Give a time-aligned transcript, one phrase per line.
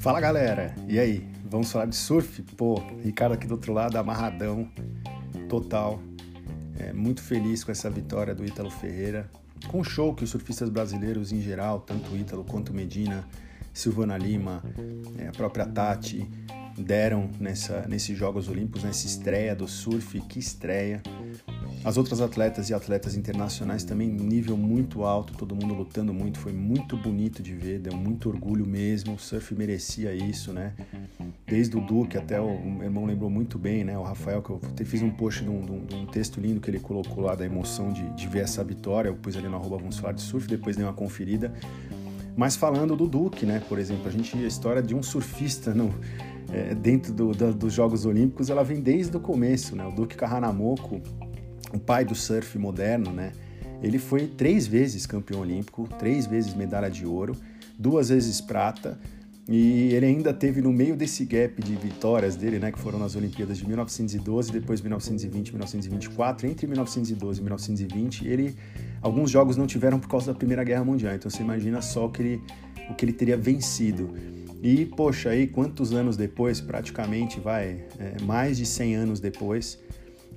[0.00, 1.28] Fala galera, e aí?
[1.44, 2.40] Vamos falar de surf?
[2.56, 4.66] Pô, Ricardo aqui do outro lado, amarradão,
[5.46, 6.00] total.
[6.78, 9.30] É, muito feliz com essa vitória do Ítalo Ferreira.
[9.68, 13.28] Com o show que os surfistas brasileiros em geral, tanto Ítalo quanto Medina,
[13.74, 14.62] Silvana Lima,
[15.18, 16.26] é, a própria Tati,
[16.78, 21.02] deram nessa, nesses Jogos Olímpicos, nessa estreia do surf, que estreia.
[21.82, 26.52] As outras atletas e atletas internacionais também, nível muito alto, todo mundo lutando muito, foi
[26.52, 30.74] muito bonito de ver, deu muito orgulho mesmo, o surf merecia isso, né?
[31.46, 33.96] Desde o Duque até o, o irmão lembrou muito bem, né?
[33.96, 36.60] O Rafael, que eu fiz um post de um, de um, de um texto lindo
[36.60, 39.56] que ele colocou lá da emoção de, de, ver essa vitória, eu pus ali no
[39.56, 41.50] arroba Vamos Falar de Surf, depois dei uma conferida.
[42.36, 43.62] Mas falando do Duque, né?
[43.66, 45.94] Por exemplo, a gente, a história de um surfista no,
[46.52, 49.86] é, dentro do, da, dos Jogos Olímpicos, ela vem desde o começo, né?
[49.86, 51.00] O Duque Kahanamoku,
[51.72, 53.32] o pai do surf moderno, né?
[53.82, 57.34] Ele foi três vezes campeão olímpico, três vezes medalha de ouro,
[57.78, 58.98] duas vezes prata,
[59.52, 63.16] e ele ainda teve no meio desse gap de vitórias dele, né, que foram nas
[63.16, 68.54] Olimpíadas de 1912, depois 1920, 1924, entre 1912 e 1920, ele
[69.02, 71.16] alguns jogos não tiveram por causa da Primeira Guerra Mundial.
[71.16, 72.42] Então você imagina só o que ele,
[72.88, 74.14] o que ele teria vencido.
[74.62, 79.80] E poxa, aí quantos anos depois, praticamente vai é, mais de 100 anos depois,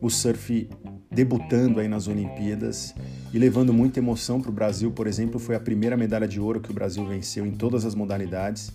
[0.01, 0.69] o surf
[1.09, 2.93] debutando aí nas Olimpíadas
[3.31, 6.59] e levando muita emoção para o Brasil, por exemplo, foi a primeira medalha de ouro
[6.59, 8.71] que o Brasil venceu em todas as modalidades.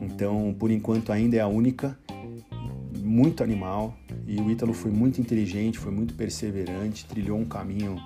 [0.00, 1.98] Então, por enquanto, ainda é a única.
[2.98, 3.96] Muito animal.
[4.26, 7.96] E o Ítalo foi muito inteligente, foi muito perseverante, trilhou um caminho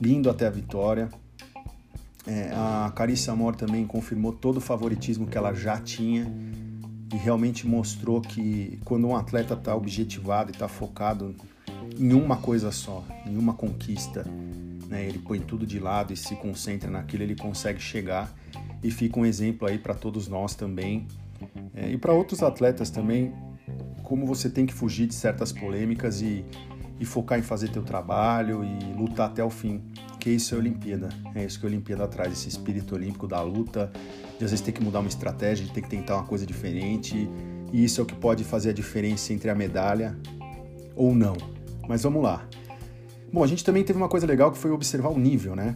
[0.00, 1.08] lindo até a vitória.
[2.26, 6.30] É, a Carissa Amor também confirmou todo o favoritismo que ela já tinha
[7.12, 11.34] e realmente mostrou que quando um atleta está objetivado e está focado
[11.96, 14.24] em uma coisa só, em uma conquista.
[14.88, 15.06] Né?
[15.06, 18.32] Ele põe tudo de lado e se concentra naquilo, ele consegue chegar
[18.82, 21.06] e fica um exemplo aí para todos nós também
[21.74, 23.32] é, e para outros atletas também,
[24.02, 26.44] como você tem que fugir de certas polêmicas e,
[26.98, 29.82] e focar em fazer teu trabalho e lutar até o fim,
[30.18, 33.92] que isso é Olimpíada, é isso que a Olimpíada traz, esse espírito olímpico da luta,
[34.38, 37.28] de às vezes ter que mudar uma estratégia, de ter que tentar uma coisa diferente,
[37.72, 40.16] e isso é o que pode fazer a diferença entre a medalha
[40.96, 41.36] ou não.
[41.88, 42.46] Mas vamos lá.
[43.32, 45.74] Bom, a gente também teve uma coisa legal que foi observar o nível, né?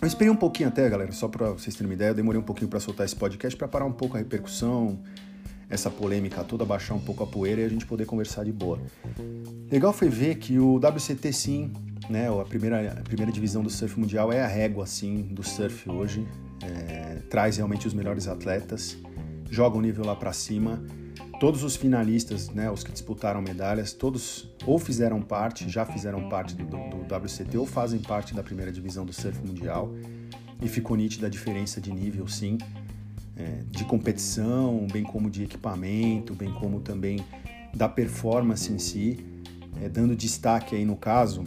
[0.00, 2.44] Eu esperei um pouquinho até, galera, só para vocês terem uma ideia, eu demorei um
[2.44, 4.98] pouquinho para soltar esse podcast para parar um pouco a repercussão,
[5.68, 8.80] essa polêmica toda, baixar um pouco a poeira e a gente poder conversar de boa.
[9.70, 11.72] Legal foi ver que o WCT sim,
[12.08, 15.88] né, a primeira, a primeira divisão do surf mundial é a régua assim do surf
[15.90, 16.26] hoje,
[16.62, 18.96] é, traz realmente os melhores atletas,
[19.50, 20.82] joga o nível lá para cima
[21.38, 26.54] todos os finalistas, né, os que disputaram medalhas, todos ou fizeram parte, já fizeram parte
[26.54, 29.92] do, do, do WCT ou fazem parte da primeira divisão do surf mundial.
[30.60, 32.58] E ficou nítida a diferença de nível, sim,
[33.36, 37.24] é, de competição, bem como de equipamento, bem como também
[37.72, 39.24] da performance em si,
[39.80, 41.44] é, dando destaque aí no caso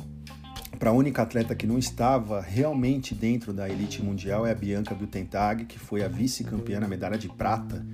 [0.80, 4.96] para a única atleta que não estava realmente dentro da elite mundial é a Bianca
[4.96, 7.86] Biltentag, que foi a vice-campeã na medalha de prata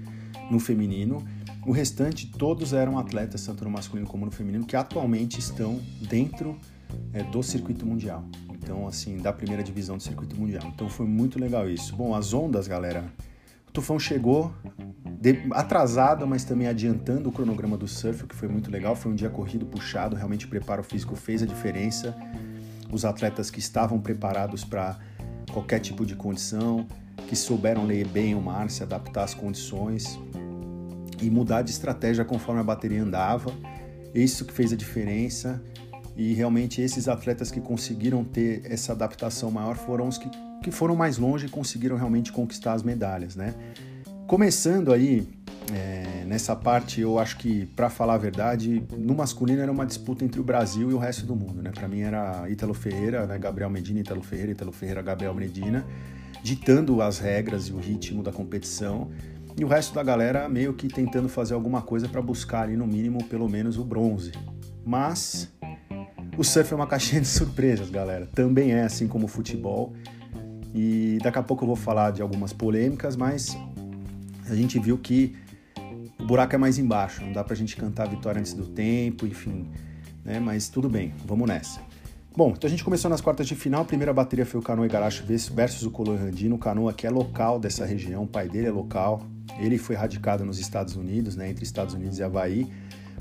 [0.50, 1.26] no feminino
[1.68, 6.58] o restante, todos eram atletas, tanto no masculino como no feminino, que atualmente estão dentro
[7.12, 8.24] é, do circuito mundial.
[8.54, 10.64] Então, assim, da primeira divisão do circuito mundial.
[10.74, 11.94] Então foi muito legal isso.
[11.94, 13.04] Bom, as ondas, galera.
[13.68, 14.54] O Tufão chegou
[15.52, 18.96] atrasado, mas também adiantando o cronograma do surf, o que foi muito legal.
[18.96, 22.16] Foi um dia corrido, puxado, realmente o preparo físico fez a diferença.
[22.90, 24.98] Os atletas que estavam preparados para
[25.52, 26.88] qualquer tipo de condição,
[27.28, 30.18] que souberam ler bem o mar, se adaptar às condições,
[31.22, 33.52] e mudar de estratégia conforme a bateria andava.
[34.14, 35.62] Isso que fez a diferença.
[36.16, 40.30] E realmente esses atletas que conseguiram ter essa adaptação maior foram os que,
[40.64, 43.54] que foram mais longe e conseguiram realmente conquistar as medalhas, né?
[44.26, 45.28] Começando aí
[45.74, 50.24] é, nessa parte, eu acho que, para falar a verdade, no masculino era uma disputa
[50.24, 51.72] entre o Brasil e o resto do mundo, né?
[51.74, 53.38] Para mim era Ítalo Ferreira, né?
[53.38, 55.86] Gabriel Medina, Ítalo Ferreira, Ítalo Ferreira, Gabriel Medina,
[56.42, 59.10] ditando as regras e o ritmo da competição
[59.58, 62.86] e o resto da galera meio que tentando fazer alguma coisa para buscar ali no
[62.86, 64.32] mínimo pelo menos o bronze.
[64.86, 65.52] Mas
[66.38, 68.28] o surf é uma caixinha de surpresas, galera.
[68.28, 69.94] Também é assim como o futebol.
[70.76, 73.58] E daqui a pouco eu vou falar de algumas polêmicas, mas
[74.48, 75.36] a gente viu que
[76.20, 77.24] o buraco é mais embaixo.
[77.24, 79.68] Não dá pra gente cantar a vitória antes do tempo, enfim.
[80.24, 80.40] Né?
[80.40, 81.82] Mas tudo bem, vamos nessa.
[82.36, 83.82] Bom, então a gente começou nas quartas de final.
[83.82, 86.58] A primeira bateria foi o Canoa Igarashi versus o Colo Randino.
[86.58, 89.24] O Canoa que é local dessa região, o pai dele é local,
[89.60, 92.72] ele foi radicado nos Estados Unidos, né, entre Estados Unidos e Havaí,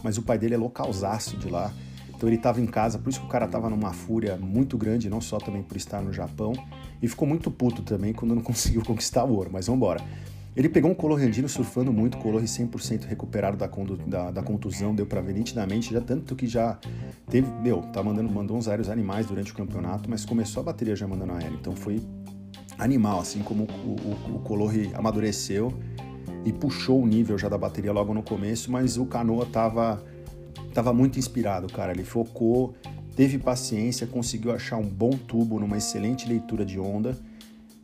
[0.02, 1.72] mas o pai dele é localzaço de lá.
[2.14, 5.10] Então ele estava em casa, por isso que o cara estava numa fúria muito grande,
[5.10, 6.52] não só também por estar no Japão,
[7.02, 10.02] e ficou muito puto também quando não conseguiu conquistar o ouro, mas vamos embora.
[10.56, 13.66] Ele pegou um Colorandino surfando muito, Colorri 100% recuperado da,
[14.06, 16.78] da, da, contusão, deu para ver nitidamente, já tanto que já
[17.28, 20.96] teve, meu, tá mandando, mandou uns aéreos animais durante o campeonato, mas começou a bateria
[20.96, 22.00] já mandando aéreo, então foi
[22.78, 25.74] animal, assim como o, o, o Colorri amadureceu
[26.46, 30.00] e puxou o nível já da bateria logo no começo, mas o Canoa tava,
[30.72, 32.72] tava muito inspirado, cara, ele focou,
[33.16, 37.18] teve paciência, conseguiu achar um bom tubo numa excelente leitura de onda,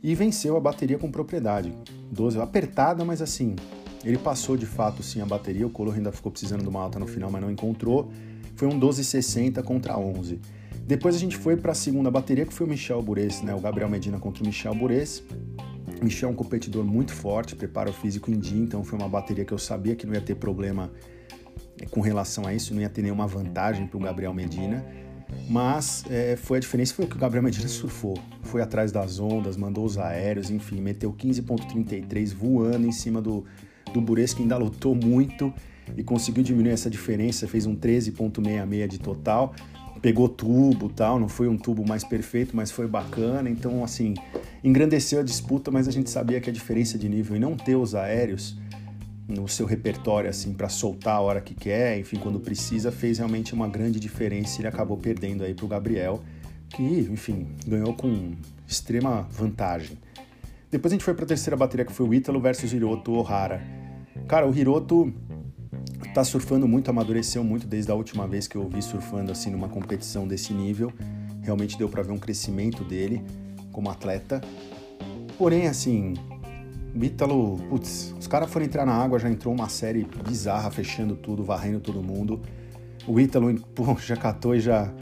[0.01, 1.73] e venceu a bateria com propriedade.
[2.09, 3.55] 12, apertada, mas assim,
[4.03, 6.97] ele passou de fato sim a bateria, o Color ainda ficou precisando de uma alta
[6.97, 8.11] no final, mas não encontrou.
[8.55, 10.39] Foi um 12,60 contra 11.
[10.85, 13.53] Depois a gente foi para a segunda bateria, que foi o Michel Bures, né?
[13.53, 15.23] O Gabriel Medina contra o Michel Bures.
[16.03, 19.53] Michel é um competidor muito forte, preparo físico em dia, então foi uma bateria que
[19.53, 20.91] eu sabia que não ia ter problema
[21.79, 24.85] eh, com relação a isso, não ia ter nenhuma vantagem para o Gabriel Medina.
[25.49, 28.17] Mas é, foi a diferença foi que o Gabriel Medina surfou.
[28.43, 33.43] Foi atrás das ondas, mandou os aéreos, enfim, meteu 15.33 voando em cima do,
[33.91, 35.53] do Bures, que ainda lutou muito
[35.97, 39.53] e conseguiu diminuir essa diferença, fez um 13.66 de total.
[40.03, 43.49] Pegou tubo tal, não foi um tubo mais perfeito, mas foi bacana.
[43.49, 44.13] Então, assim,
[44.61, 47.77] engrandeceu a disputa, mas a gente sabia que a diferença de nível e não ter
[47.77, 48.57] os aéreos
[49.25, 53.53] no seu repertório assim para soltar a hora que quer, enfim, quando precisa, fez realmente
[53.53, 56.21] uma grande diferença e ele acabou perdendo aí para o Gabriel,
[56.67, 58.33] que, enfim, ganhou com
[58.67, 59.97] extrema vantagem.
[60.69, 63.61] Depois a gente foi para a terceira bateria que foi o Ítalo versus Hiroto Ohara.
[64.27, 65.13] Cara, o Hiroto
[66.13, 69.69] tá surfando muito, amadureceu muito desde a última vez que eu vi surfando assim numa
[69.69, 70.91] competição desse nível.
[71.41, 73.21] Realmente deu para ver um crescimento dele
[73.71, 74.41] como atleta.
[75.37, 76.13] Porém, assim,
[76.95, 81.15] o Ítalo, putz, os caras foram entrar na água, já entrou uma série bizarra, fechando
[81.15, 82.41] tudo, varrendo todo mundo.
[83.07, 84.93] O Ítalo, pô, já catou e já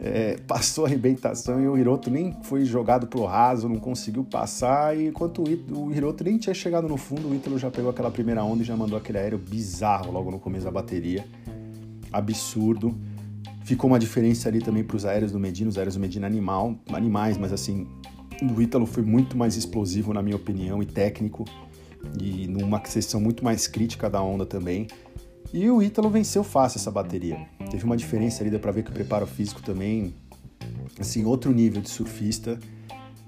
[0.00, 4.96] é, passou a arrebentação e o Hiroto nem foi jogado pro raso, não conseguiu passar.
[4.96, 8.42] E enquanto o, Hiroto nem tinha chegado no fundo, o Ítalo já pegou aquela primeira
[8.44, 11.26] onda e já mandou aquele aéreo bizarro logo no começo da bateria.
[12.12, 12.96] Absurdo.
[13.64, 16.74] Ficou uma diferença ali também para os aéreos do Medina, os aéreos do Medina animal,
[16.90, 17.86] animais, mas assim,
[18.40, 21.44] o Ítalo foi muito mais explosivo, na minha opinião, e técnico,
[22.18, 24.86] e numa sessão muito mais crítica da onda também.
[25.52, 27.46] E o Ítalo venceu fácil essa bateria.
[27.70, 30.14] Teve uma diferença ali, dá pra ver que o preparo físico também,
[30.98, 32.58] assim, outro nível de surfista.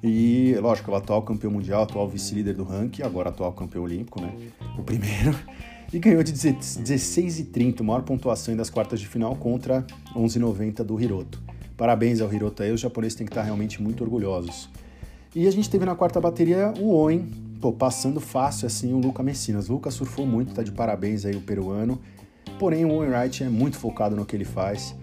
[0.02, 4.34] E, lógico, o atual campeão mundial, atual vice-líder do ranking, agora atual campeão olímpico, né?
[4.78, 5.36] O primeiro.
[5.92, 9.84] E ganhou de 16,30, maior pontuação das quartas de final contra
[10.14, 11.42] 11,90 do Hiroto.
[11.76, 14.68] Parabéns ao Hiroto aí, os japoneses têm que estar realmente muito orgulhosos.
[15.34, 17.28] E a gente teve na quarta bateria o Owen,
[17.60, 19.66] pô, passando fácil assim o Luca Messinas.
[19.66, 22.00] Luca surfou muito, tá de parabéns aí o peruano.
[22.60, 24.94] Porém, o Owen Wright é muito focado no que ele faz.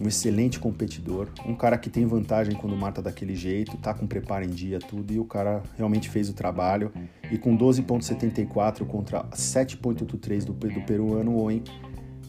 [0.00, 4.44] Um excelente competidor, um cara que tem vantagem quando mata daquele jeito, tá com preparo
[4.44, 6.92] em dia, tudo, e o cara realmente fez o trabalho.
[7.32, 11.64] E com 12,74 contra 7,83 do, do peruano, o Owen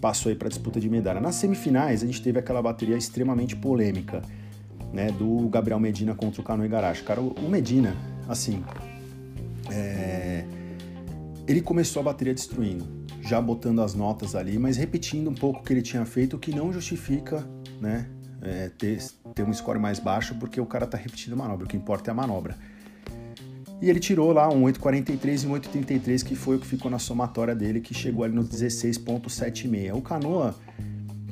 [0.01, 1.21] passou aí para disputa de medalha.
[1.21, 4.23] Nas semifinais, a gente teve aquela bateria extremamente polêmica
[4.91, 7.03] né, do Gabriel Medina contra o Cano Igarashi.
[7.03, 7.95] Cara, o Medina,
[8.27, 8.63] assim,
[9.69, 10.43] é...
[11.47, 15.63] ele começou a bateria destruindo, já botando as notas ali, mas repetindo um pouco o
[15.63, 17.45] que ele tinha feito, o que não justifica,
[17.81, 18.07] né,
[18.41, 18.99] é, ter,
[19.33, 22.09] ter um score mais baixo, porque o cara tá repetindo a manobra, o que importa
[22.09, 22.55] é a manobra.
[23.81, 26.99] E ele tirou lá um 8,43 e um 8,33, que foi o que ficou na
[26.99, 29.93] somatória dele, que chegou ali nos 16,76.
[29.93, 30.55] O Canoa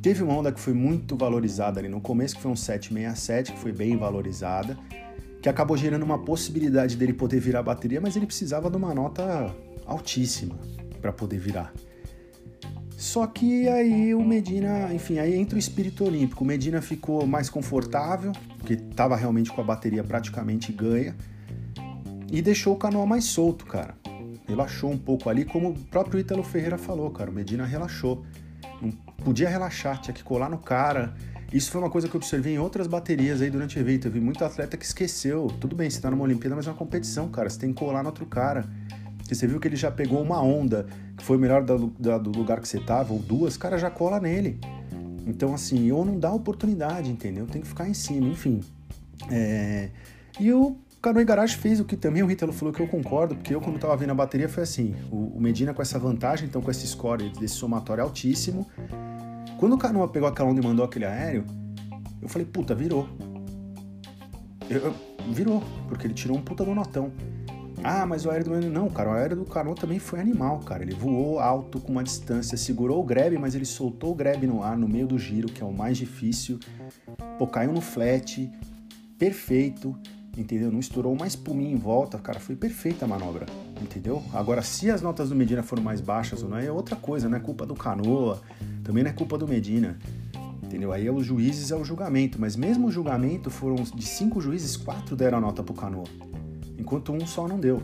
[0.03, 3.58] Teve uma onda que foi muito valorizada ali no começo, que foi um 767, que
[3.58, 4.77] foi bem valorizada,
[5.41, 8.94] que acabou gerando uma possibilidade dele poder virar a bateria, mas ele precisava de uma
[8.94, 10.60] nota altíssima
[11.00, 11.74] para poder virar.
[13.03, 16.41] Só que aí o Medina, enfim, aí entra o espírito olímpico.
[16.41, 21.13] O Medina ficou mais confortável, porque estava realmente com a bateria praticamente ganha,
[22.31, 23.98] e deixou o canoa mais solto, cara.
[24.48, 27.29] Relaxou um pouco ali, como o próprio Ítalo Ferreira falou, cara.
[27.29, 28.24] O Medina relaxou.
[28.81, 31.13] Não podia relaxar, tinha que colar no cara.
[31.51, 34.07] Isso foi uma coisa que eu observei em outras baterias aí durante o evento.
[34.07, 35.48] Eu vi muito atleta que esqueceu.
[35.60, 37.50] Tudo bem, você tá numa Olimpíada, mas é uma competição, cara.
[37.50, 38.65] Você tem que colar no outro cara.
[39.34, 40.86] Porque você viu que ele já pegou uma onda,
[41.18, 44.20] que foi melhor da, da, do lugar que você tava, ou duas, cara já cola
[44.20, 44.60] nele.
[45.25, 47.48] Então, assim, ou não dá oportunidade, entendeu?
[47.48, 48.62] Tem que ficar em cima, enfim.
[49.32, 49.90] É...
[50.40, 53.56] E o Canoe Igarashi fez o que também o Ítalo falou que eu concordo, porque
[53.56, 56.70] eu, quando estava vendo a bateria, foi assim: o, Medina com essa vantagem, então com
[56.70, 58.68] esse score desse somatório altíssimo.
[59.58, 61.44] Quando o Canoa pegou aquela onda e mandou aquele aéreo,
[62.22, 63.10] eu falei: puta, virou.
[64.70, 64.96] Eu, eu,
[65.32, 67.12] virou, porque ele tirou um puta do notão.
[67.84, 70.84] Ah, mas o aéreo do não, cara, o aéreo do Canoa também foi animal, cara.
[70.84, 74.63] Ele voou alto com uma distância, segurou o grab, mas ele soltou o grab no
[74.63, 76.60] ar, no meio do giro, que é o mais difícil.
[77.38, 78.50] Pô, caiu no flat,
[79.18, 79.96] perfeito
[80.38, 80.72] entendeu?
[80.72, 83.46] Não estourou uma espuminha em volta, cara, foi perfeita a manobra,
[83.82, 84.24] entendeu?
[84.34, 87.38] Agora, se as notas do Medina foram mais baixas ou não, é outra coisa, não
[87.38, 88.42] é culpa do Canoa,
[88.84, 89.98] também não é culpa do Medina,
[90.63, 90.92] entendeu?
[90.92, 94.75] Aí é os juízes, é o julgamento, mas mesmo o julgamento foram de cinco juízes,
[94.75, 96.06] quatro deram a nota pro Canoa,
[96.77, 97.82] enquanto um só não deu.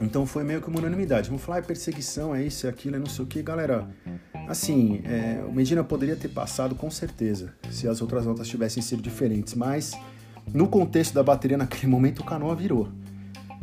[0.00, 1.28] Então foi meio que uma unanimidade.
[1.28, 3.88] Vamos falar, é perseguição, é isso, é aquilo, é não sei o que, galera.
[4.48, 9.00] Assim, é, o Medina poderia ter passado com certeza, se as outras notas tivessem sido
[9.00, 9.92] diferentes, mas
[10.52, 12.88] no contexto da bateria naquele momento o Canoa virou.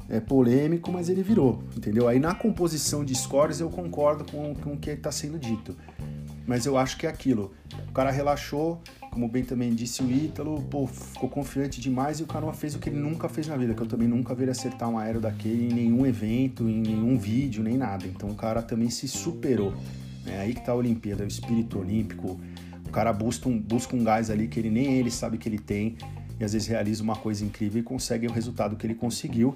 [0.07, 2.07] É polêmico, mas ele virou, entendeu?
[2.07, 5.75] Aí na composição de scores eu concordo com, com o que está sendo dito.
[6.47, 7.53] Mas eu acho que é aquilo.
[7.89, 12.27] O cara relaxou, como bem também disse o Ítalo, pô, ficou confiante demais e o
[12.27, 14.51] Canoa fez o que ele nunca fez na vida, que eu também nunca vi ele
[14.51, 18.05] acertar um aéreo daquele em nenhum evento, em nenhum vídeo, nem nada.
[18.05, 19.73] Então o cara também se superou.
[20.25, 22.39] É aí que tá a Olimpíada, o espírito olímpico.
[22.85, 25.59] O cara busca um, busca um gás ali que ele nem ele sabe que ele
[25.59, 25.95] tem
[26.39, 29.53] e às vezes realiza uma coisa incrível e consegue o resultado que ele conseguiu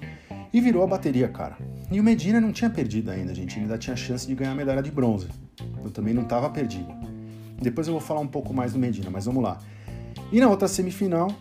[0.52, 1.56] e virou a bateria, cara.
[1.90, 4.54] E o Medina não tinha perdido ainda, gente, ele ainda tinha chance de ganhar a
[4.54, 5.28] medalha de bronze.
[5.82, 7.13] Eu também não estava perdido.
[7.64, 9.58] Depois eu vou falar um pouco mais do Medina, mas vamos lá.
[10.30, 11.34] E na outra semifinal,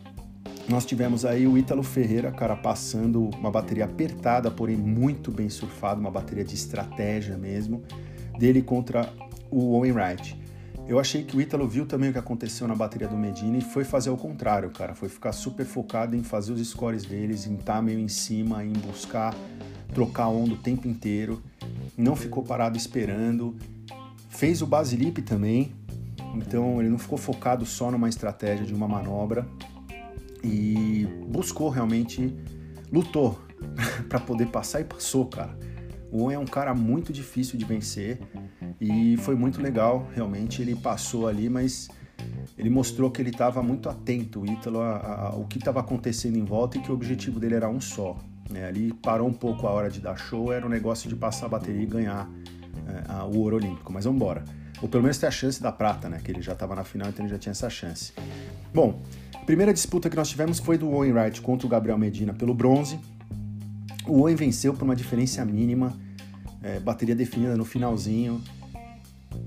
[0.70, 6.00] nós tivemos aí o Ítalo Ferreira, cara, passando uma bateria apertada, porém muito bem surfada,
[6.00, 7.84] uma bateria de estratégia mesmo,
[8.40, 9.12] dele contra
[9.52, 10.42] o Owen Wright.
[10.88, 13.62] Eu achei que o Ítalo viu também o que aconteceu na bateria do Medina e
[13.62, 14.96] foi fazer o contrário, cara.
[14.96, 18.64] Foi ficar super focado em fazer os scores deles, em estar tá meio em cima,
[18.64, 19.36] em buscar
[19.94, 21.42] trocar onda o tempo inteiro.
[21.98, 23.56] Não ficou parado esperando.
[24.30, 25.72] Fez o basilip também,
[26.34, 29.48] então ele não ficou focado só numa estratégia de uma manobra
[30.44, 32.36] e buscou realmente,
[32.92, 33.40] lutou
[34.10, 35.58] para poder passar e passou, cara.
[36.12, 38.20] O Owen é um cara muito difícil de vencer
[38.80, 40.62] e foi muito legal, realmente.
[40.62, 41.90] Ele passou ali, mas
[42.56, 46.78] ele mostrou que ele estava muito atento, o Ítalo, ao que estava acontecendo em volta
[46.78, 48.16] e que o objetivo dele era um só.
[48.48, 48.66] Né?
[48.66, 51.50] Ali parou um pouco a hora de dar show, era um negócio de passar a
[51.50, 52.30] bateria e ganhar
[52.88, 53.92] é, a, o ouro olímpico.
[53.92, 54.44] Mas vamos embora.
[54.84, 56.20] Ou pelo menos ter a chance da prata, né?
[56.22, 58.12] Que ele já estava na final, então ele já tinha essa chance.
[58.74, 59.02] Bom,
[59.34, 62.54] a primeira disputa que nós tivemos foi do Owen Wright contra o Gabriel Medina pelo
[62.54, 63.00] bronze.
[64.06, 65.98] O Owen venceu por uma diferença mínima,
[66.62, 68.44] é, bateria definida no finalzinho.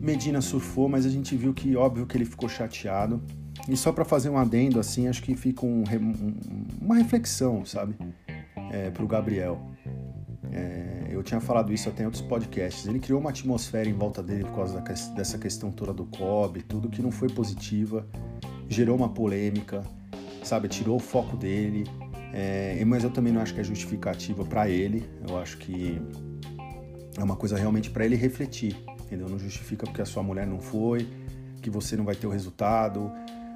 [0.00, 3.22] Medina surfou, mas a gente viu que óbvio que ele ficou chateado.
[3.68, 6.34] E só para fazer um adendo assim, acho que fica um, um,
[6.80, 7.94] uma reflexão, sabe,
[8.70, 9.60] é, para o Gabriel.
[10.52, 12.86] É, eu tinha falado isso até em outros podcasts.
[12.86, 16.62] Ele criou uma atmosfera em volta dele por causa da, dessa questão toda do COB,
[16.62, 18.06] tudo que não foi positiva,
[18.68, 19.82] gerou uma polêmica,
[20.42, 21.84] sabe, tirou o foco dele.
[22.32, 25.08] É, mas eu também não acho que é justificativa para ele.
[25.28, 26.00] Eu acho que
[27.16, 28.76] é uma coisa realmente para ele refletir
[29.06, 29.28] entendeu?
[29.28, 31.08] Não justifica porque a sua mulher não foi,
[31.62, 33.10] que você não vai ter o resultado,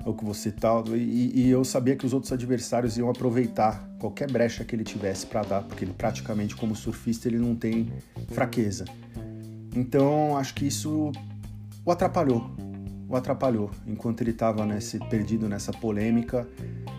[0.04, 0.84] ou que você tal.
[0.96, 5.26] E, e eu sabia que os outros adversários iam aproveitar qualquer brecha que ele tivesse
[5.26, 7.92] para dar, porque ele praticamente, como surfista, ele não tem
[8.28, 8.84] fraqueza.
[9.74, 11.12] Então, acho que isso
[11.84, 12.50] o atrapalhou.
[13.08, 13.70] O atrapalhou.
[13.86, 16.48] Enquanto ele estava nesse, perdido nessa polêmica,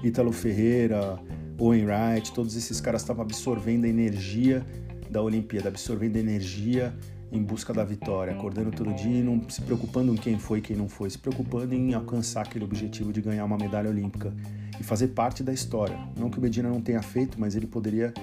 [0.03, 1.19] Ítalo Ferreira,
[1.57, 4.65] Owen Wright, todos esses caras estavam absorvendo a energia
[5.09, 6.93] da Olimpíada, absorvendo a energia
[7.31, 10.61] em busca da vitória, acordando todo dia e não se preocupando em quem foi e
[10.61, 14.33] quem não foi, se preocupando em alcançar aquele objetivo de ganhar uma medalha olímpica
[14.79, 15.97] e fazer parte da história.
[16.17, 18.13] Não que o Medina não tenha feito, mas ele poderia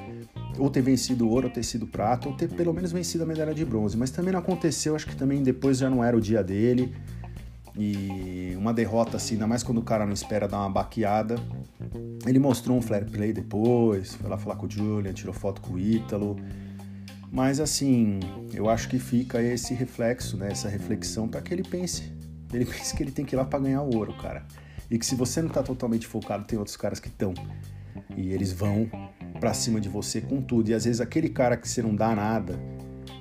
[0.58, 3.54] ou ter vencido ouro, ou ter sido prata, ou ter pelo menos vencido a medalha
[3.54, 3.96] de bronze.
[3.96, 6.92] Mas também não aconteceu, acho que também depois já não era o dia dele.
[7.76, 11.36] E uma derrota assim, ainda mais quando o cara não espera dar uma baqueada.
[12.26, 15.74] Ele mostrou um flare play depois, foi lá falar com o Julian, tirou foto com
[15.74, 16.36] o Ítalo.
[17.30, 18.20] Mas assim,
[18.52, 22.12] eu acho que fica esse reflexo, né, essa reflexão para que ele pense.
[22.52, 24.46] Ele pense que ele tem que ir lá para ganhar o ouro, cara.
[24.90, 27.34] E que se você não tá totalmente focado, tem outros caras que estão.
[28.16, 28.90] E eles vão
[29.38, 30.70] para cima de você com tudo.
[30.70, 32.58] E às vezes aquele cara que você não dá nada,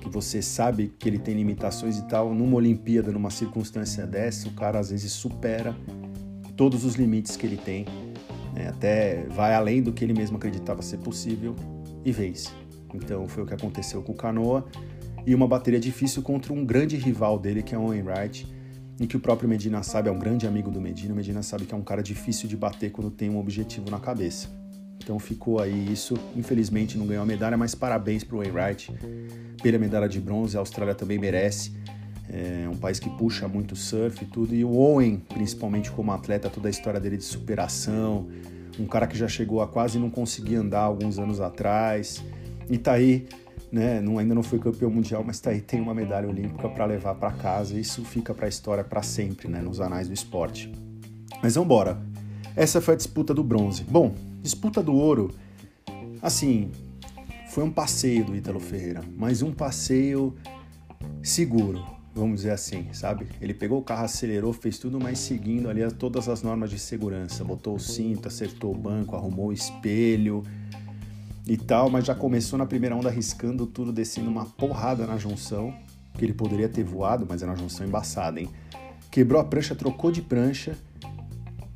[0.00, 4.52] que você sabe que ele tem limitações e tal, numa Olimpíada, numa circunstância dessa, o
[4.52, 5.76] cara às vezes supera
[6.56, 7.84] todos os limites que ele tem,
[8.54, 8.68] né?
[8.68, 11.54] até vai além do que ele mesmo acreditava ser possível
[12.04, 12.50] e vence.
[12.94, 14.66] Então foi o que aconteceu com o Canoa
[15.26, 18.46] e uma bateria difícil contra um grande rival dele, que é o Owen Wright,
[18.98, 21.12] e que o próprio Medina sabe, é um grande amigo do Medina.
[21.12, 24.00] O Medina sabe que é um cara difícil de bater quando tem um objetivo na
[24.00, 24.48] cabeça.
[24.98, 26.14] Então ficou aí isso.
[26.34, 28.92] Infelizmente não ganhou a medalha, mas parabéns para o Wright
[29.62, 30.56] pela medalha de bronze.
[30.56, 31.72] A Austrália também merece.
[32.30, 34.54] É um país que puxa muito surf e tudo.
[34.54, 38.28] E o Owen, principalmente como atleta, toda a história dele de superação.
[38.78, 42.22] Um cara que já chegou a quase não conseguir andar alguns anos atrás
[42.70, 42.94] e tá
[43.70, 46.84] né, não, ainda não foi campeão mundial, mas tá aí, tem uma medalha olímpica para
[46.84, 47.78] levar para casa.
[47.78, 50.72] Isso fica para a história para sempre, né, nos anais do esporte.
[51.42, 52.00] Mas vamos embora.
[52.56, 53.84] Essa foi a disputa do bronze.
[53.84, 55.30] Bom, disputa do ouro.
[56.20, 56.70] Assim,
[57.50, 60.34] foi um passeio do Ítalo Ferreira, mas um passeio
[61.22, 61.84] seguro,
[62.14, 63.28] vamos dizer assim, sabe?
[63.40, 67.44] Ele pegou o carro, acelerou, fez tudo, mas seguindo ali todas as normas de segurança.
[67.44, 70.42] Botou o cinto, acertou o banco, arrumou o espelho
[71.52, 75.74] e tal, mas já começou na primeira onda arriscando tudo, descendo uma porrada na junção,
[76.14, 78.48] que ele poderia ter voado, mas era uma junção embaçada, hein?
[79.10, 80.76] Quebrou a prancha, trocou de prancha,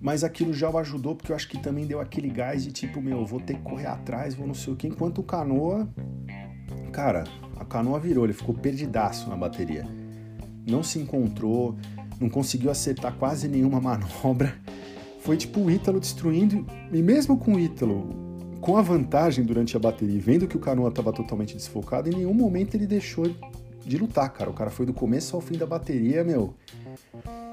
[0.01, 3.01] mas aquilo já o ajudou, porque eu acho que também deu aquele gás de tipo,
[3.01, 5.89] meu, vou ter que correr atrás, vou não sei o que, enquanto o canoa.
[6.93, 7.25] Cara,
[7.57, 9.87] a canoa virou, ele ficou perdidaço na bateria.
[10.69, 11.77] Não se encontrou,
[12.21, 14.55] não conseguiu acertar quase nenhuma manobra.
[15.21, 18.32] Foi tipo o Ítalo destruindo, e mesmo com o Ítalo
[18.63, 22.33] com a vantagem durante a bateria, vendo que o canoa estava totalmente desfocado, em nenhum
[22.33, 23.27] momento ele deixou
[23.85, 24.49] de lutar, cara.
[24.49, 26.55] O cara foi do começo ao fim da bateria, meu,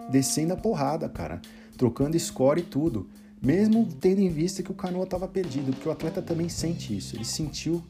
[0.10, 1.42] descendo a porrada, cara
[1.80, 3.08] trocando score e tudo,
[3.42, 7.16] mesmo tendo em vista que o canoa estava perdido, porque o atleta também sente isso,
[7.16, 7.82] ele sentiu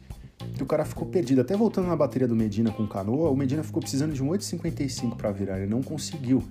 [0.56, 1.42] que o cara ficou perdido.
[1.42, 4.28] Até voltando na bateria do Medina com o canoa, o Medina ficou precisando de um
[4.28, 6.44] 8,55 para virar, ele não conseguiu.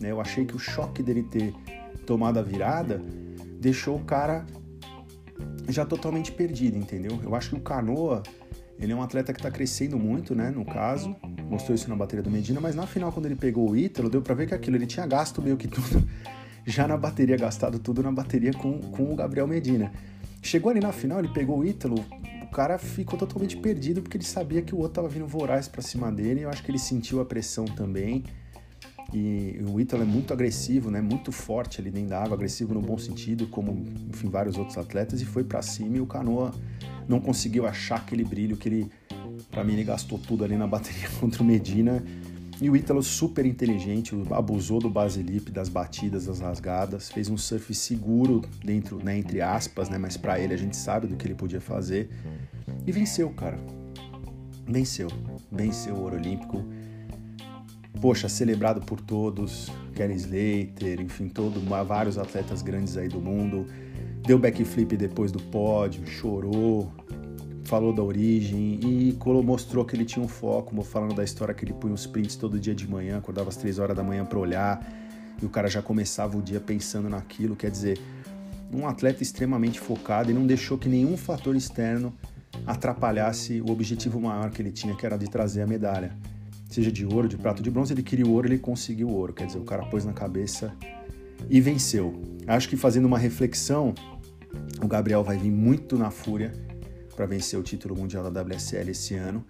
[0.00, 0.10] Né?
[0.10, 1.54] Eu achei que o choque dele ter
[2.06, 3.02] tomado a virada
[3.60, 4.46] deixou o cara
[5.68, 7.18] já totalmente perdido, entendeu?
[7.22, 8.22] Eu acho que o canoa
[8.78, 10.50] ele é um atleta que está crescendo muito, né?
[10.50, 11.16] No caso,
[11.50, 14.22] mostrou isso na bateria do Medina, mas na final, quando ele pegou o Ítalo, deu
[14.22, 16.06] para ver que aquilo, ele tinha gasto meio que tudo
[16.64, 19.92] já na bateria, gastado tudo na bateria com, com o Gabriel Medina.
[20.40, 21.96] Chegou ali na final, ele pegou o Ítalo,
[22.42, 25.82] o cara ficou totalmente perdido porque ele sabia que o outro tava vindo voraz para
[25.82, 26.42] cima dele.
[26.42, 28.24] Eu acho que ele sentiu a pressão também.
[29.12, 31.00] E o Ítalo é muito agressivo, né?
[31.00, 35.22] Muito forte ali dentro da água, agressivo no bom sentido, como enfim vários outros atletas,
[35.22, 36.52] e foi para cima e o Canoa
[37.08, 38.90] não conseguiu achar aquele brilho que ele,
[39.50, 42.04] para mim, ele gastou tudo ali na bateria contra o Medina
[42.60, 47.72] e o Ítalo, super inteligente, abusou do Basilip, das batidas, das rasgadas, fez um surf
[47.72, 51.36] seguro dentro, né, entre aspas, né, mas para ele a gente sabe do que ele
[51.36, 52.10] podia fazer
[52.84, 53.58] e venceu, cara.
[54.66, 55.08] Venceu.
[55.52, 56.64] Venceu o ouro olímpico.
[58.00, 63.66] Poxa, celebrado por todos, Kelly Slater, enfim, todo, vários atletas grandes aí do mundo.
[64.24, 66.92] Deu backflip depois do pódio, chorou,
[67.64, 71.72] falou da origem e mostrou que ele tinha um foco, falando da história que ele
[71.72, 74.80] punha os prints todo dia de manhã, acordava às três horas da manhã para olhar
[75.40, 77.56] e o cara já começava o dia pensando naquilo.
[77.56, 77.98] Quer dizer,
[78.72, 82.14] um atleta extremamente focado e não deixou que nenhum fator externo
[82.66, 86.12] atrapalhasse o objetivo maior que ele tinha, que era de trazer a medalha.
[86.68, 89.32] Seja de ouro, de prata, de bronze, ele queria o ouro, ele conseguiu o ouro.
[89.32, 90.74] Quer dizer, o cara pôs na cabeça
[91.48, 92.22] e venceu.
[92.46, 93.94] Acho que fazendo uma reflexão,
[94.82, 96.52] o Gabriel vai vir muito na fúria
[97.16, 99.44] para vencer o título mundial da WSL esse ano.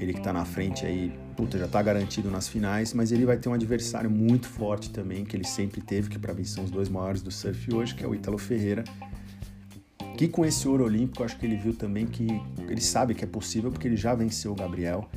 [0.00, 3.36] Ele que está na frente aí, puta, já está garantido nas finais, mas ele vai
[3.36, 6.70] ter um adversário muito forte também, que ele sempre teve, que para mim são os
[6.70, 8.82] dois maiores do surf hoje, que é o Ítalo Ferreira.
[10.16, 12.26] Que com esse ouro olímpico, acho que ele viu também que
[12.68, 15.08] ele sabe que é possível, porque ele já venceu o Gabriel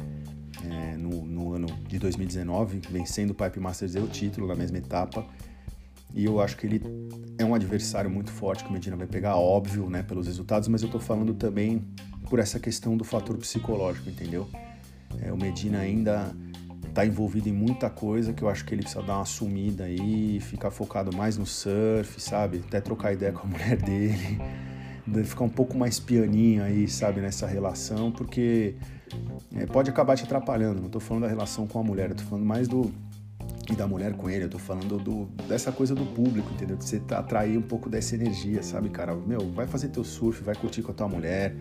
[1.88, 5.26] de 2019, vencendo o Pipe Masters e o título na mesma etapa.
[6.14, 6.82] E eu acho que ele
[7.38, 10.82] é um adversário muito forte que o Medina vai pegar, óbvio, né, pelos resultados, mas
[10.82, 11.84] eu tô falando também
[12.30, 14.48] por essa questão do fator psicológico, entendeu?
[15.22, 16.34] É, o Medina ainda
[16.94, 20.40] tá envolvido em muita coisa que eu acho que ele precisa dar uma sumida aí,
[20.40, 22.64] ficar focado mais no surf, sabe?
[22.66, 24.40] Até trocar ideia com a mulher dele,
[25.26, 28.76] ficar um pouco mais pianinho aí, sabe, nessa relação, porque
[29.56, 30.82] é, pode acabar te atrapalhando.
[30.82, 32.92] Não tô falando da relação com a mulher, tô falando mais do
[33.70, 36.78] e da mulher com ele, eu tô falando do, dessa coisa do público, entendeu?
[36.78, 39.16] De você tá, atrair um pouco dessa energia, sabe, cara?
[39.16, 41.56] Meu, vai fazer teu surf, vai curtir com a tua mulher,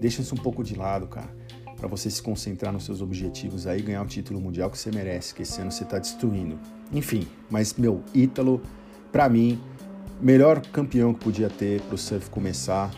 [0.00, 1.28] deixa isso um pouco de lado, cara,
[1.76, 5.34] para você se concentrar nos seus objetivos aí, ganhar o título mundial que você merece,
[5.34, 6.58] que esse ano você tá destruindo.
[6.92, 8.62] Enfim, mas, meu, Ítalo,
[9.10, 9.60] pra mim,
[10.20, 12.92] melhor campeão que podia ter pro surf começar,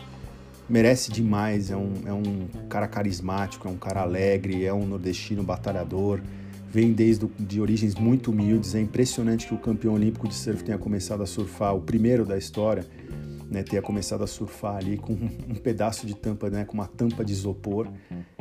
[0.71, 5.43] merece demais, é um, é um cara carismático, é um cara alegre, é um nordestino
[5.43, 6.21] batalhador,
[6.69, 8.73] vem desde de origens muito humildes.
[8.73, 12.37] É impressionante que o campeão olímpico de surf tenha começado a surfar, o primeiro da
[12.37, 12.85] história,
[13.49, 17.25] né, tenha começado a surfar ali com um pedaço de tampa, né, com uma tampa
[17.25, 17.89] de isopor,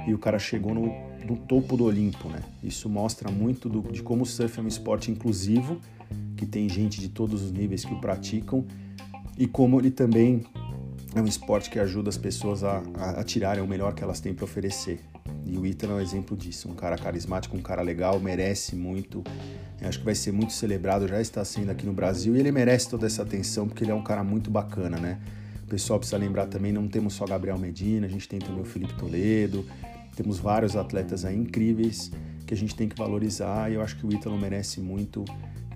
[0.06, 0.86] e o cara chegou no,
[1.26, 2.40] no topo do Olimpo, né?
[2.62, 5.80] Isso mostra muito do, de como o surf é um esporte inclusivo,
[6.36, 8.64] que tem gente de todos os níveis que o praticam,
[9.36, 10.44] e como ele também
[11.14, 14.20] é um esporte que ajuda as pessoas a, a, a tirarem o melhor que elas
[14.20, 15.00] têm para oferecer.
[15.44, 19.24] E o Ítalo é um exemplo disso, um cara carismático, um cara legal, merece muito.
[19.80, 22.52] Eu acho que vai ser muito celebrado, já está sendo aqui no Brasil, e ele
[22.52, 25.18] merece toda essa atenção porque ele é um cara muito bacana, né?
[25.64, 28.64] O pessoal precisa lembrar também, não temos só Gabriel Medina, a gente tem também o
[28.64, 29.64] Felipe Toledo,
[30.16, 32.10] temos vários atletas aí incríveis
[32.46, 35.24] que a gente tem que valorizar e eu acho que o Ítalo merece muito,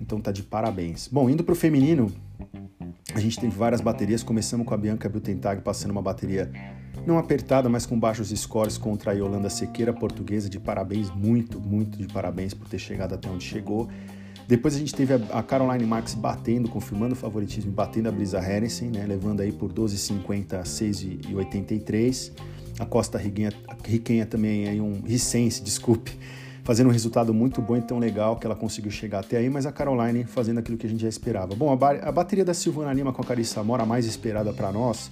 [0.01, 1.07] então tá de parabéns.
[1.07, 2.11] Bom, indo pro feminino,
[3.13, 6.51] a gente teve várias baterias, começamos com a Bianca Biltentag passando uma bateria
[7.05, 11.97] não apertada, mas com baixos scores contra a Yolanda Sequeira, portuguesa, de parabéns, muito, muito
[11.97, 13.87] de parabéns por ter chegado até onde chegou.
[14.47, 18.85] Depois a gente teve a Caroline Marks batendo, confirmando o favoritismo, batendo a Brisa Harrison,
[18.85, 22.31] né, levando aí por 12,50 a 6,83.
[22.77, 23.51] A Costa Riquenha,
[23.83, 26.17] Riquenha também aí um Ricense, desculpe,
[26.65, 29.65] fazendo um resultado muito bom e tão legal que ela conseguiu chegar até aí, mas
[29.65, 31.55] a Caroline fazendo aquilo que a gente já esperava.
[31.55, 34.71] Bom, a, a bateria da Silvana Lima com a Carissa Mora, a mais esperada para
[34.71, 35.09] nós,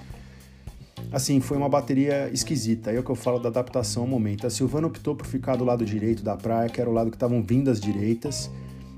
[1.12, 2.90] assim, foi uma bateria esquisita.
[2.90, 4.46] Aí é o que eu falo da adaptação ao momento.
[4.46, 7.16] A Silvana optou por ficar do lado direito da praia, que era o lado que
[7.16, 8.50] estavam vindo as direitas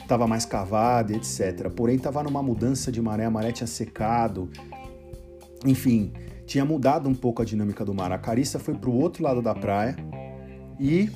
[0.06, 1.70] estava mais cavada, etc.
[1.76, 4.50] Porém, estava numa mudança de maré, a maré tinha secado,
[5.66, 6.14] enfim,
[6.46, 8.12] tinha mudado um pouco a dinâmica do mar.
[8.12, 9.96] A Carissa foi para o outro lado da praia
[10.80, 11.10] e,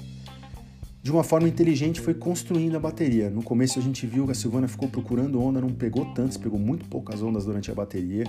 [1.01, 3.29] de uma forma inteligente, foi construindo a bateria.
[3.29, 6.59] No começo a gente viu que a Silvana ficou procurando onda, não pegou tantas, pegou
[6.59, 8.25] muito poucas ondas durante a bateria.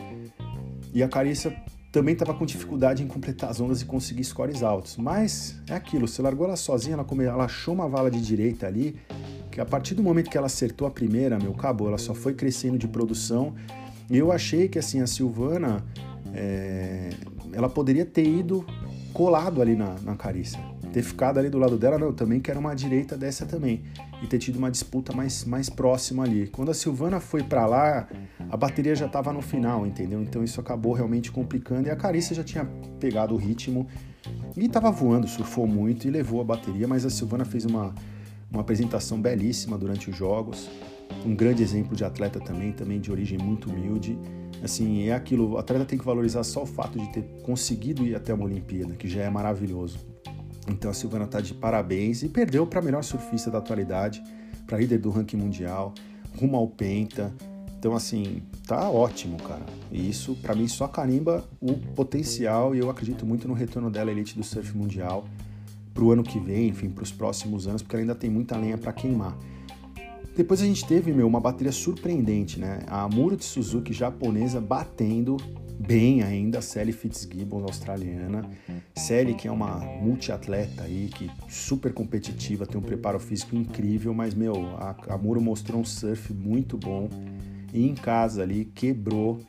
[0.94, 1.52] E a Carissa
[1.90, 4.96] também estava com dificuldade em completar as ondas e conseguir scores altos.
[4.96, 8.68] Mas é aquilo, você largou ela sozinha, ela, come, ela achou uma vala de direita
[8.68, 8.96] ali,
[9.50, 12.34] que a partir do momento que ela acertou a primeira, meu, acabou, ela só foi
[12.34, 13.54] crescendo de produção.
[14.08, 15.84] E eu achei que assim, a Silvana,
[16.32, 17.10] é,
[17.52, 18.64] ela poderia ter ido
[19.12, 20.69] colado ali na, na Carissa.
[20.92, 23.82] Ter ficado ali do lado dela, não, eu também quero uma direita dessa também.
[24.22, 26.48] E ter tido uma disputa mais, mais próxima ali.
[26.48, 28.08] Quando a Silvana foi para lá,
[28.50, 30.20] a bateria já estava no final, entendeu?
[30.20, 31.88] Então isso acabou realmente complicando.
[31.88, 32.64] E a Carissa já tinha
[32.98, 33.86] pegado o ritmo
[34.56, 36.88] e estava voando, surfou muito e levou a bateria.
[36.88, 37.94] Mas a Silvana fez uma,
[38.50, 40.68] uma apresentação belíssima durante os jogos,
[41.24, 44.18] um grande exemplo de atleta também, também de origem muito humilde.
[44.62, 48.14] Assim, é aquilo, o atleta tem que valorizar só o fato de ter conseguido ir
[48.14, 50.09] até uma Olimpíada, que já é maravilhoso.
[50.68, 54.22] Então a Silvana está de parabéns e perdeu para a melhor surfista da atualidade,
[54.66, 55.94] para líder do ranking mundial,
[56.38, 57.34] rumo ao penta.
[57.78, 59.64] Então assim, tá ótimo, cara.
[59.90, 64.10] E isso para mim só carimba o potencial e eu acredito muito no retorno dela
[64.10, 65.24] à elite do surf mundial
[65.92, 68.56] para o ano que vem, enfim, para os próximos anos, porque ela ainda tem muita
[68.56, 69.36] lenha para queimar.
[70.36, 72.80] Depois a gente teve, meu, uma bateria surpreendente, né?
[72.86, 75.36] A Amuro de Suzuki japonesa batendo
[75.80, 78.48] bem ainda a Sally Fitzgibbon australiana.
[78.94, 84.34] Sally que é uma multiatleta aí, que super competitiva, tem um preparo físico incrível, mas,
[84.34, 87.08] meu, a Amuro mostrou um surf muito bom
[87.72, 89.40] e em casa ali quebrou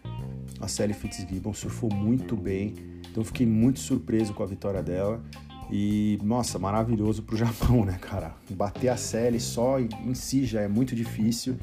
[0.60, 2.76] a Sally Fitzgibbon, surfou muito bem.
[3.10, 5.22] Então fiquei muito surpreso com a vitória dela.
[5.70, 8.36] E, nossa, maravilhoso pro Japão, né, cara?
[8.52, 11.58] Bater a série só em si já é muito difícil,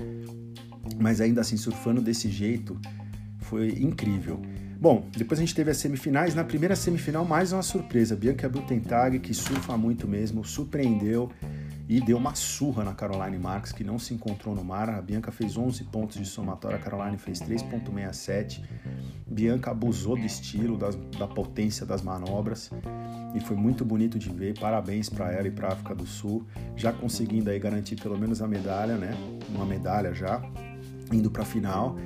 [1.00, 2.78] mas ainda assim, surfando desse jeito,
[3.38, 4.40] foi incrível.
[4.80, 6.36] Bom, depois a gente teve as semifinais.
[6.36, 8.14] Na primeira semifinal, mais uma surpresa.
[8.14, 11.32] Bianca Butentag, que surfa muito mesmo, surpreendeu
[11.88, 14.88] e deu uma surra na Caroline Marks, que não se encontrou no mar.
[14.88, 18.62] A Bianca fez 11 pontos de somatória, a Caroline fez 3,67.
[19.26, 22.70] Bianca abusou do estilo, das, da potência das manobras
[23.34, 24.56] e foi muito bonito de ver.
[24.60, 28.40] Parabéns para ela e para a África do Sul, já conseguindo aí garantir pelo menos
[28.40, 29.10] a medalha, né?
[29.52, 30.40] Uma medalha já,
[31.12, 31.96] indo para a final.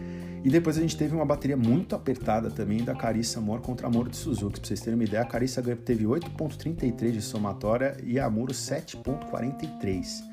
[0.45, 4.09] E depois a gente teve uma bateria muito apertada também da Carissa Amor contra Amor
[4.09, 4.59] de Suzuki.
[4.59, 10.25] Pra vocês terem uma ideia, a Carissa teve 8,33 de somatória e a Amuro 7,43.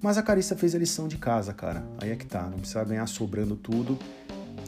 [0.00, 1.84] Mas a Carissa fez a lição de casa, cara.
[2.00, 3.98] Aí é que tá, não precisa ganhar sobrando tudo.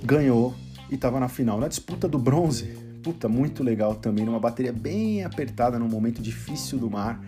[0.05, 0.55] Ganhou
[0.91, 1.59] e tava na final.
[1.59, 2.67] Na disputa do bronze,
[3.03, 7.23] puta, muito legal também, numa bateria bem apertada, num momento difícil do mar.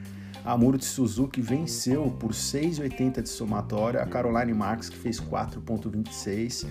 [0.45, 6.67] Amuro de Suzuki venceu por 6,80 de somatória a Caroline Marks, que fez 4,26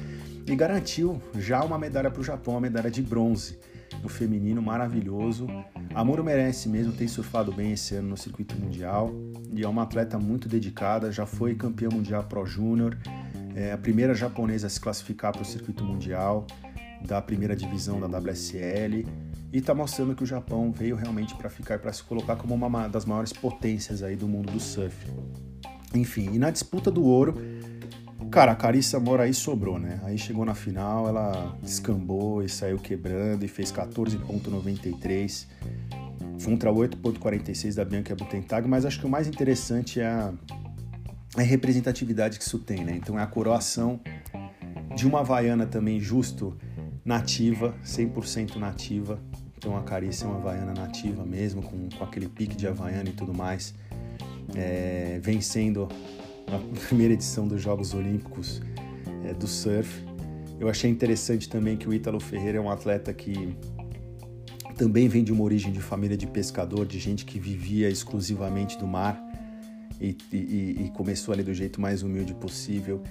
[0.47, 3.59] e garantiu já uma medalha para o Japão, a medalha de bronze
[4.01, 5.47] no feminino, maravilhoso.
[5.93, 9.11] Amuro merece mesmo, tem surfado bem esse ano no circuito mundial
[9.51, 12.97] e é uma atleta muito dedicada, já foi campeã mundial Pro Júnior,
[13.55, 16.45] é a primeira japonesa a se classificar para o circuito mundial
[17.05, 19.05] da primeira divisão da WSL
[19.51, 22.87] e está mostrando que o Japão veio realmente para ficar, para se colocar como uma
[22.87, 24.95] das maiores potências aí do mundo do surf.
[25.93, 27.35] Enfim, e na disputa do ouro,
[28.29, 29.99] cara, a Carissa Moraí sobrou, né?
[30.03, 35.47] Aí chegou na final, ela descambou e saiu quebrando e fez 14,93
[36.45, 40.33] contra 8,46 da Bianca Butentag, mas acho que o mais interessante é a,
[41.35, 42.93] a representatividade que isso tem, né?
[42.95, 43.99] Então é a coroação
[44.95, 46.57] de uma Havaiana também justo
[47.09, 49.19] nativa, 100% nativa.
[49.57, 53.13] Então a Carícia é uma Havaiana nativa mesmo, com, com aquele pique de Havaiana e
[53.13, 53.73] tudo mais.
[54.55, 55.87] É, vencendo
[56.47, 58.61] a primeira edição dos Jogos Olímpicos
[59.25, 60.05] é, do surf.
[60.59, 63.57] Eu achei interessante também que o Ítalo Ferreira é um atleta que
[64.77, 68.85] também vem de uma origem de família de pescador, de gente que vivia exclusivamente do
[68.85, 69.19] mar
[69.99, 73.01] e, e, e começou ali do jeito mais humilde possível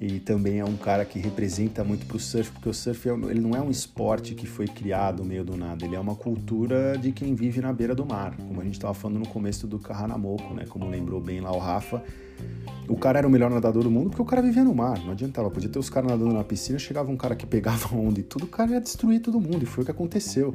[0.00, 3.12] e também é um cara que representa muito para o surf, porque o surf é
[3.12, 6.98] ele não é um esporte que foi criado meio do nada, ele é uma cultura
[6.98, 9.78] de quem vive na beira do mar, como a gente estava falando no começo do
[9.78, 10.66] Kahanamoku, né?
[10.68, 12.02] Como lembrou bem lá o Rafa.
[12.86, 15.12] O cara era o melhor nadador do mundo porque o cara vivia no mar, não
[15.12, 15.50] adiantava.
[15.50, 18.44] Podia ter os caras nadando na piscina, chegava um cara que pegava onda e tudo,
[18.44, 20.54] o cara ia destruir todo mundo, e foi o que aconteceu.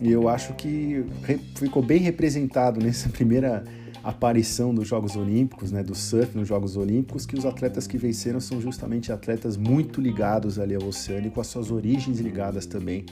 [0.00, 1.06] E eu acho que
[1.54, 3.64] ficou bem representado nessa primeira
[4.06, 8.38] aparição dos Jogos Olímpicos, né, do surf nos Jogos Olímpicos, que os atletas que venceram
[8.38, 13.04] são justamente atletas muito ligados ali ao oceano e com as suas origens ligadas também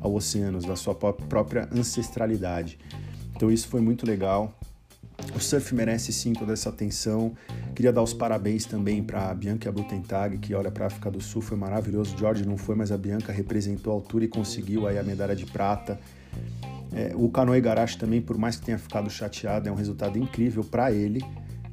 [0.00, 2.78] ao oceano, da sua própria ancestralidade.
[3.34, 4.56] Então isso foi muito legal.
[5.34, 7.32] O surf merece sim toda essa atenção.
[7.74, 11.20] Queria dar os parabéns também para a Bianca Butentag, que olha para a África do
[11.20, 12.16] Sul, foi maravilhoso.
[12.16, 15.44] George não foi, mas a Bianca representou a altura e conseguiu aí a medalha de
[15.44, 15.98] prata.
[16.92, 20.64] É, o Kanoe Garashi também, por mais que tenha ficado chateado, é um resultado incrível
[20.64, 21.22] para ele.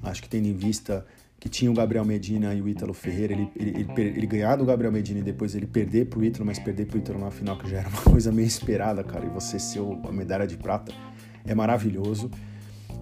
[0.02, 1.06] Acho que tendo em vista
[1.40, 4.66] que tinha o Gabriel Medina e o Ítalo Ferreira, ele, ele, ele, ele ganhar do
[4.66, 7.70] Gabriel Medina e depois ele perder pro Ítalo, mas perder pro Ítalo na final, que
[7.70, 10.94] já era uma coisa meio esperada, cara, e você ser a medalha de prata
[11.46, 12.32] é maravilhoso.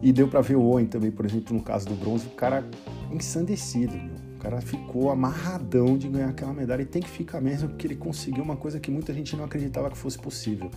[0.02, 2.68] E deu para ver o Owen também, por exemplo, no caso do bronze, o cara
[3.12, 4.16] ensandecido, meu.
[4.36, 7.96] O cara ficou amarradão de ganhar aquela medalha e tem que ficar mesmo, porque ele
[7.96, 10.72] conseguiu uma coisa que muita gente não acreditava que fosse possível.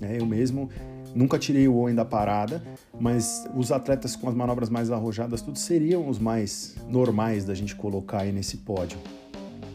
[0.00, 0.18] Né?
[0.18, 0.68] Eu mesmo
[1.14, 2.62] nunca tirei o Owen da parada,
[2.98, 7.74] mas os atletas com as manobras mais arrojadas, tudo seriam os mais normais da gente
[7.76, 8.98] colocar aí nesse pódio.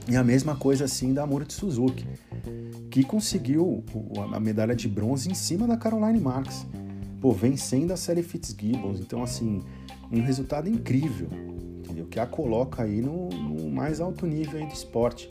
[0.10, 2.06] E a mesma coisa assim da Mura de Suzuki,
[2.90, 3.84] que conseguiu
[4.34, 6.66] a medalha de bronze em cima da Caroline Marks,
[7.20, 9.02] pô, vencendo a série Fitzgibbons.
[9.02, 9.62] Então, assim,
[10.10, 11.28] um resultado incrível,
[11.80, 12.06] entendeu?
[12.06, 15.30] Que a coloca aí no, no mais alto nível do esporte.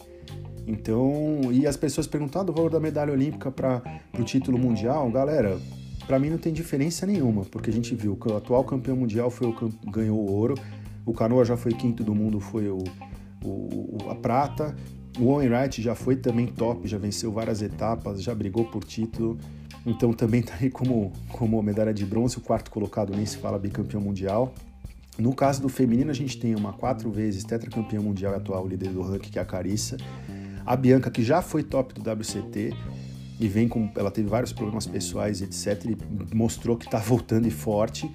[0.66, 3.82] Então, e as pessoas perguntando ah, o valor da medalha olímpica para
[4.18, 5.60] o título mundial, galera,
[6.06, 9.30] para mim não tem diferença nenhuma, porque a gente viu que o atual campeão mundial
[9.30, 10.54] foi o ganhou o ouro,
[11.04, 12.82] o Canoa já foi quinto do mundo, foi o,
[13.44, 14.74] o, a prata,
[15.20, 19.38] o Owen Wright já foi também top, já venceu várias etapas, já brigou por título,
[19.86, 23.56] então também tá aí como, como medalha de bronze, o quarto colocado nem se fala
[23.56, 24.52] bicampeão mundial.
[25.18, 28.90] No caso do feminino, a gente tem uma quatro vezes tetracampeã mundial e atual líder
[28.90, 29.96] do ranking, que é a Carissa,
[30.66, 32.74] a Bianca, que já foi top do WCT
[33.38, 33.90] e vem com.
[33.96, 35.90] Ela teve vários problemas pessoais, etc.
[35.90, 38.10] E mostrou que está voltando e forte.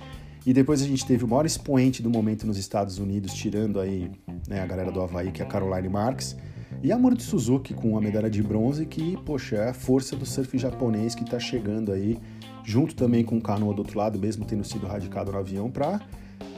[0.45, 4.09] E depois a gente teve o maior expoente do momento nos Estados Unidos, tirando aí
[4.47, 6.35] né, a galera do Havaí, que é a Caroline Marks.
[6.81, 10.25] E a Mori Suzuki com a medalha de bronze, que, poxa, é a força do
[10.25, 12.17] surf japonês que está chegando aí,
[12.63, 16.01] junto também com o Canoa do outro lado, mesmo tendo sido radicado no avião, para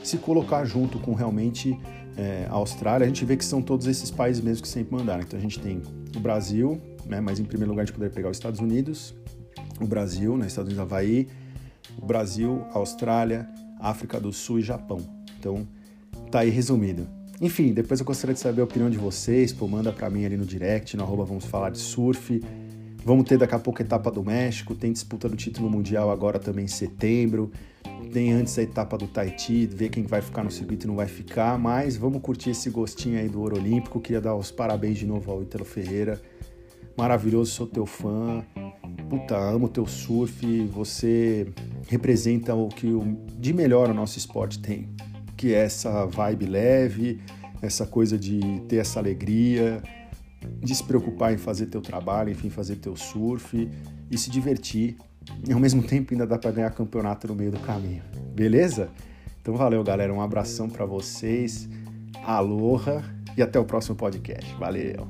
[0.02, 1.78] se colocar junto com realmente
[2.16, 5.22] é, a Austrália, a gente vê que são todos esses países mesmo que sempre mandaram.
[5.22, 5.82] Então a gente tem
[6.16, 9.14] o Brasil, né, mas em primeiro lugar a gente poderia pegar os Estados Unidos,
[9.80, 11.28] o Brasil, né, Estados Unidos, Havaí,
[12.00, 13.48] o Brasil, Austrália,
[13.80, 14.98] África do Sul e Japão.
[15.38, 15.66] Então
[16.30, 17.06] tá aí resumido.
[17.40, 20.36] Enfim, depois eu gostaria de saber a opinião de vocês, pô, manda para mim ali
[20.36, 22.40] no direct, no arroba vamos falar de surf.
[23.04, 26.38] Vamos ter daqui a pouco a etapa do México, tem disputa do título mundial agora
[26.38, 27.50] também em setembro
[28.04, 31.06] tem antes a etapa do Tahiti, ver quem vai ficar no circuito e não vai
[31.06, 34.00] ficar, mas vamos curtir esse gostinho aí do Ouro Olímpico.
[34.00, 36.20] Queria dar os parabéns de novo ao Ítalo Ferreira.
[36.96, 38.44] Maravilhoso, sou teu fã.
[39.08, 40.64] Puta, amo teu surf.
[40.66, 41.48] Você
[41.88, 42.88] representa o que
[43.38, 44.88] de melhor o nosso esporte tem,
[45.36, 47.20] que é essa vibe leve,
[47.60, 49.82] essa coisa de ter essa alegria,
[50.62, 53.68] de se preocupar em fazer teu trabalho, enfim, fazer teu surf
[54.10, 54.96] e se divertir
[55.46, 58.02] e ao mesmo tempo ainda dá para ganhar campeonato no meio do caminho,
[58.34, 58.88] beleza?
[59.40, 61.68] Então valeu, galera, um abração para vocês.
[62.24, 63.04] Aloha
[63.36, 64.54] e até o próximo podcast.
[64.54, 65.06] Valeu.